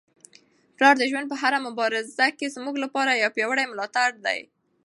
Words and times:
پلار 0.77 0.95
د 0.99 1.03
ژوند 1.11 1.27
په 1.29 1.35
هره 1.41 1.59
مبارزه 1.67 2.25
کي 2.37 2.47
زموږ 2.55 2.75
لپاره 2.83 3.11
یو 3.21 3.33
پیاوړی 3.35 3.65
ملاتړی 3.71 4.17
دی. 4.25 4.39